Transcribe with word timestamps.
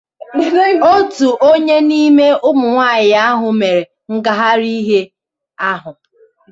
otu 0.95 1.27
onye 1.51 1.77
n'ime 1.87 2.27
ụmụnwaanyị 2.49 3.11
ahụ 3.29 3.47
mere 3.59 3.81
ngagharịiwe 4.15 5.01
ahụ 5.71 5.91